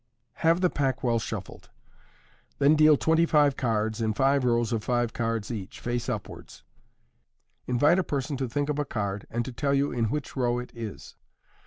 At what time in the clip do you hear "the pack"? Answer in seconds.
0.61-1.03